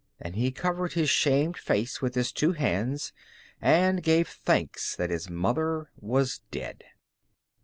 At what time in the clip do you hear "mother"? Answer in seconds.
5.29-5.91